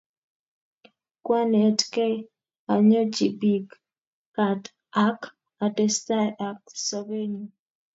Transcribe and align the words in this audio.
Kwanetkey 1.25 2.15
anyochipik 2.73 3.67
kaat 4.35 4.63
ak 5.05 5.19
atestai 5.65 6.27
ak 6.47 6.59
sobennyu 6.85 7.45